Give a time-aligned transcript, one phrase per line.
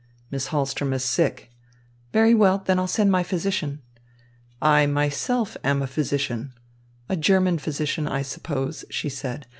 [0.31, 1.51] "Miss Hahlström is sick."
[2.11, 3.83] "Very well, then I'll send my physician."
[4.59, 6.53] "I myself am a physician."
[7.07, 9.45] "A German physician, I suppose," she said.